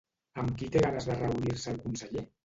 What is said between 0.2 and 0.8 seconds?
Amb qui